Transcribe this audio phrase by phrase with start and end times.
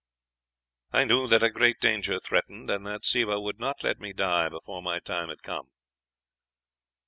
[0.93, 4.49] "'I knew that a great danger threatened, and that Siva would not let me die
[4.49, 5.69] before my time had come.'